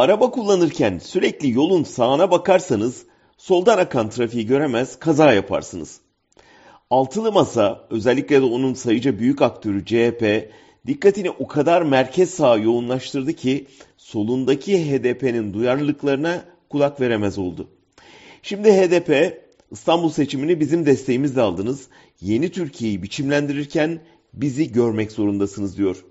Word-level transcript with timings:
Araba 0.00 0.30
kullanırken 0.30 0.98
sürekli 0.98 1.50
yolun 1.50 1.84
sağına 1.84 2.30
bakarsanız 2.30 3.06
soldan 3.38 3.78
akan 3.78 4.10
trafiği 4.10 4.46
göremez, 4.46 4.98
kaza 4.98 5.32
yaparsınız. 5.32 6.00
Altılı 6.90 7.32
Masa, 7.32 7.86
özellikle 7.90 8.40
de 8.40 8.44
onun 8.44 8.74
sayıca 8.74 9.18
büyük 9.18 9.42
aktörü 9.42 9.84
CHP, 9.84 10.50
dikkatini 10.86 11.30
o 11.30 11.46
kadar 11.46 11.82
merkez 11.82 12.30
sağa 12.30 12.56
yoğunlaştırdı 12.56 13.32
ki 13.32 13.66
solundaki 13.96 14.90
HDP'nin 14.90 15.54
duyarlılıklarına 15.54 16.44
kulak 16.68 17.00
veremez 17.00 17.38
oldu. 17.38 17.68
Şimdi 18.42 18.72
HDP 18.72 19.40
İstanbul 19.70 20.10
seçimini 20.10 20.60
bizim 20.60 20.86
desteğimizle 20.86 21.40
aldınız. 21.40 21.86
Yeni 22.20 22.50
Türkiye'yi 22.50 23.02
biçimlendirirken 23.02 24.00
bizi 24.34 24.72
görmek 24.72 25.12
zorundasınız 25.12 25.76
diyor. 25.76 26.04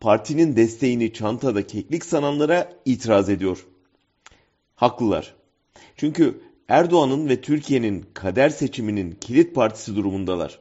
Partinin 0.00 0.56
desteğini 0.56 1.12
çantada 1.12 1.66
keklik 1.66 2.04
sananlara 2.04 2.72
itiraz 2.84 3.28
ediyor. 3.28 3.66
Haklılar. 4.74 5.34
Çünkü 5.96 6.40
Erdoğan'ın 6.68 7.28
ve 7.28 7.40
Türkiye'nin 7.40 8.04
kader 8.14 8.50
seçiminin 8.50 9.12
kilit 9.20 9.54
partisi 9.54 9.96
durumundalar. 9.96 10.58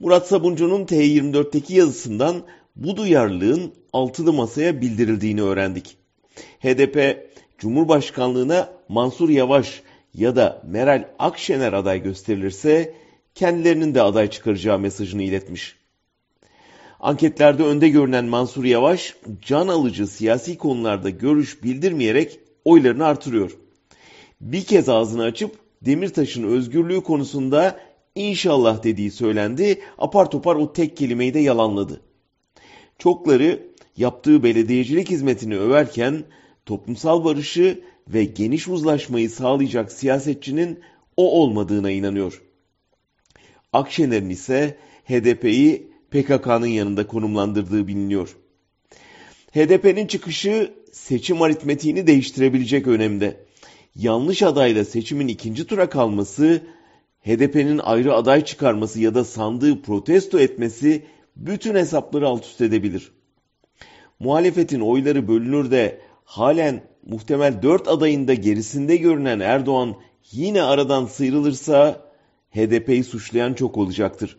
Murat 0.00 0.28
Sabuncu'nun 0.28 0.86
T24'teki 0.86 1.74
yazısından 1.74 2.42
bu 2.76 2.96
duyarlılığın 2.96 3.74
altılı 3.92 4.32
masaya 4.32 4.80
bildirildiğini 4.80 5.42
öğrendik. 5.42 5.96
HDP 6.60 7.28
Cumhurbaşkanlığına 7.58 8.72
Mansur 8.88 9.28
Yavaş 9.28 9.82
ya 10.14 10.36
da 10.36 10.62
Meral 10.66 11.08
Akşener 11.18 11.72
aday 11.72 12.02
gösterilirse 12.02 12.94
kendilerinin 13.34 13.94
de 13.94 14.02
aday 14.02 14.30
çıkaracağı 14.30 14.78
mesajını 14.78 15.22
iletmiş. 15.22 15.77
Anketlerde 17.00 17.62
önde 17.62 17.88
görünen 17.88 18.24
Mansur 18.24 18.64
Yavaş 18.64 19.16
can 19.42 19.68
alıcı 19.68 20.06
siyasi 20.06 20.58
konularda 20.58 21.10
görüş 21.10 21.62
bildirmeyerek 21.62 22.40
oylarını 22.64 23.04
artırıyor. 23.04 23.58
Bir 24.40 24.64
kez 24.64 24.88
ağzını 24.88 25.22
açıp 25.22 25.56
Demirtaş'ın 25.82 26.42
özgürlüğü 26.42 27.00
konusunda 27.00 27.80
inşallah 28.14 28.82
dediği 28.82 29.10
söylendi. 29.10 29.80
Apar 29.98 30.30
topar 30.30 30.56
o 30.56 30.72
tek 30.72 30.96
kelimeyi 30.96 31.34
de 31.34 31.38
yalanladı. 31.38 32.00
Çokları 32.98 33.68
yaptığı 33.96 34.42
belediyecilik 34.42 35.10
hizmetini 35.10 35.58
överken 35.58 36.24
toplumsal 36.66 37.24
barışı 37.24 37.80
ve 38.08 38.24
geniş 38.24 38.68
uzlaşmayı 38.68 39.30
sağlayacak 39.30 39.92
siyasetçinin 39.92 40.80
o 41.16 41.40
olmadığına 41.42 41.90
inanıyor. 41.90 42.42
Akşener'in 43.72 44.30
ise 44.30 44.76
HDP'yi 45.04 45.92
PKK'nın 46.10 46.66
yanında 46.66 47.06
konumlandırdığı 47.06 47.86
biliniyor. 47.86 48.36
HDP'nin 49.54 50.06
çıkışı 50.06 50.74
seçim 50.92 51.42
aritmetiğini 51.42 52.06
değiştirebilecek 52.06 52.86
önemde. 52.86 53.44
Yanlış 53.96 54.42
adayla 54.42 54.84
seçimin 54.84 55.28
ikinci 55.28 55.66
tura 55.66 55.90
kalması, 55.90 56.62
HDP'nin 57.26 57.78
ayrı 57.78 58.14
aday 58.14 58.44
çıkarması 58.44 59.00
ya 59.00 59.14
da 59.14 59.24
sandığı 59.24 59.82
protesto 59.82 60.38
etmesi 60.38 61.02
bütün 61.36 61.74
hesapları 61.74 62.26
alt 62.26 62.44
üst 62.44 62.60
edebilir. 62.60 63.12
Muhalefetin 64.20 64.80
oyları 64.80 65.28
bölünür 65.28 65.70
de 65.70 66.00
halen 66.24 66.82
muhtemel 67.06 67.62
dört 67.62 67.88
adayında 67.88 68.34
gerisinde 68.34 68.96
görünen 68.96 69.40
Erdoğan 69.40 69.96
yine 70.32 70.62
aradan 70.62 71.06
sıyrılırsa 71.06 72.00
HDP'yi 72.50 73.04
suçlayan 73.04 73.54
çok 73.54 73.76
olacaktır. 73.76 74.36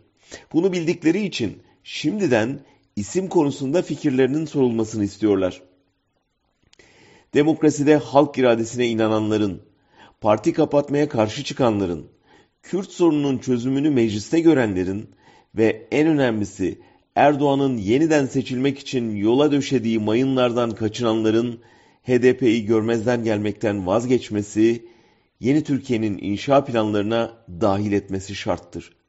Bunu 0.53 0.73
bildikleri 0.73 1.21
için 1.25 1.57
şimdiden 1.83 2.59
isim 2.95 3.27
konusunda 3.27 3.81
fikirlerinin 3.81 4.45
sorulmasını 4.45 5.03
istiyorlar. 5.03 5.61
Demokraside 7.33 7.95
halk 7.95 8.37
iradesine 8.37 8.87
inananların, 8.87 9.61
parti 10.21 10.53
kapatmaya 10.53 11.09
karşı 11.09 11.43
çıkanların, 11.43 12.07
Kürt 12.63 12.91
sorununun 12.91 13.37
çözümünü 13.37 13.89
mecliste 13.89 14.39
görenlerin 14.39 15.09
ve 15.55 15.87
en 15.91 16.07
önemlisi 16.07 16.79
Erdoğan'ın 17.15 17.77
yeniden 17.77 18.25
seçilmek 18.25 18.79
için 18.79 19.15
yola 19.15 19.51
döşediği 19.51 19.99
mayınlardan 19.99 20.71
kaçınanların 20.71 21.59
HDP'yi 22.03 22.65
görmezden 22.65 23.23
gelmekten 23.23 23.87
vazgeçmesi, 23.87 24.85
yeni 25.39 25.63
Türkiye'nin 25.63 26.17
inşa 26.17 26.65
planlarına 26.65 27.33
dahil 27.61 27.91
etmesi 27.91 28.35
şarttır. 28.35 28.91